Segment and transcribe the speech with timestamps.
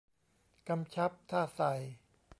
[0.67, 1.73] กำชับถ้าใส่